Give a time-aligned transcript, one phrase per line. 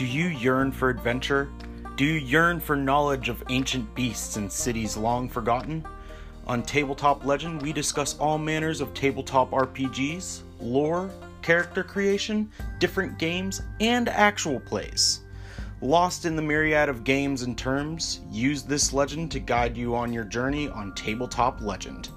[0.00, 1.50] Do you yearn for adventure?
[1.96, 5.86] Do you yearn for knowledge of ancient beasts and cities long forgotten?
[6.46, 11.10] On Tabletop Legend, we discuss all manners of tabletop RPGs, lore,
[11.42, 15.20] character creation, different games, and actual plays.
[15.82, 20.14] Lost in the myriad of games and terms, use this legend to guide you on
[20.14, 22.08] your journey on Tabletop Legend.